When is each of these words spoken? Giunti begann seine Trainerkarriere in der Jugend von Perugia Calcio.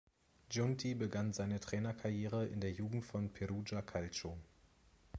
Giunti 0.49 0.95
begann 0.95 1.31
seine 1.31 1.59
Trainerkarriere 1.59 2.47
in 2.47 2.59
der 2.59 2.71
Jugend 2.71 3.05
von 3.05 3.29
Perugia 3.31 3.83
Calcio. 3.83 4.35